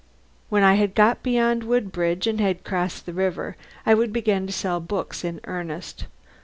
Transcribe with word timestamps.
When 0.49 0.63
I 0.63 0.77
had 0.81 0.95
got 0.95 1.21
beyond 1.21 1.63
Woodbridge, 1.63 2.25
and 2.25 2.41
had 2.41 2.63
crossed 2.63 3.05
the 3.05 3.13
river, 3.13 3.55
I 3.85 3.93
would 3.93 4.11
begin 4.11 4.47
to 4.47 4.51
sell 4.51 4.79
books 4.79 5.23
in 5.23 5.39
earnest. 5.43 6.07